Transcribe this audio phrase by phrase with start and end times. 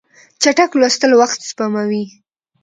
[0.41, 2.03] چټک لوستل وخت سپموي.